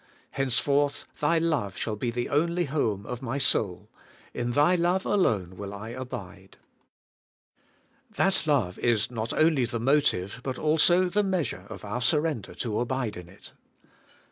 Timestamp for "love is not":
8.47-9.31